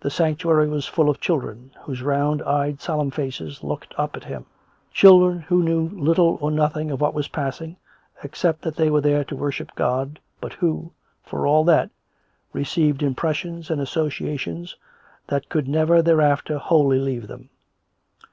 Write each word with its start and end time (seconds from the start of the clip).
The 0.00 0.10
sanctuary 0.10 0.68
was 0.68 0.88
full 0.88 1.08
of 1.08 1.20
children— 1.20 1.70
whose 1.84 2.02
round 2.02 2.42
eyed, 2.42 2.80
solemn 2.80 3.12
faces 3.12 3.62
looked 3.62 3.94
up 3.96 4.16
at 4.16 4.24
him— 4.24 4.44
children 4.92 5.38
who 5.42 5.62
knew 5.62 5.88
little 5.90 6.36
or 6.40 6.50
nothing 6.50 6.90
of 6.90 7.00
what 7.00 7.14
was 7.14 7.28
pass 7.28 7.60
ing, 7.60 7.76
except 8.24 8.62
that 8.62 8.74
they 8.74 8.90
were 8.90 9.00
there 9.00 9.22
to 9.22 9.36
worship 9.36 9.70
God, 9.76 10.18
but 10.40 10.54
who, 10.54 10.66
94 10.66 10.80
COME 10.80 10.88
RACK! 10.88 10.96
COME 10.96 11.12
ROPE! 11.12 11.30
for 11.30 11.46
all 11.46 11.64
that^ 11.66 11.90
received 12.52 13.02
impressions 13.04 13.70
and 13.70 13.80
associations 13.80 14.74
that 15.28 15.48
could 15.48 15.68
never 15.68 16.02
thereafter 16.02 16.58
wholly 16.58 16.98
leave 16.98 17.28
them. 17.28 17.48